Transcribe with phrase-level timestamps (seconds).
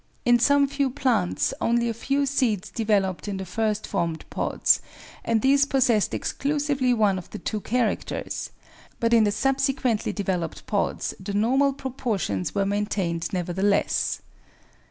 [0.25, 4.81] In some few plants only a few seeds developed in the first formed pods,
[5.23, 8.49] and these possessed exclu sively one of the two characters,
[8.99, 14.21] but in the subsequently developed pods the normal proportions were maintained nevertheless.